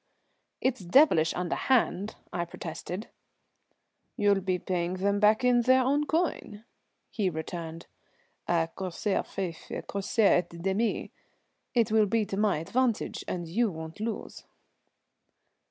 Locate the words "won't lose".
13.69-14.43